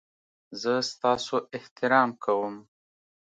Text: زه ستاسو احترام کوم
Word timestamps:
زه 0.61 0.73
ستاسو 0.91 1.35
احترام 1.57 2.09
کوم 2.23 2.55